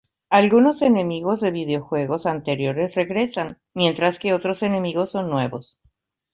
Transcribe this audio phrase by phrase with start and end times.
[0.31, 5.77] Algunos enemigos de videojuegos anteriores regresan, mientras que otros enemigos son nuevos.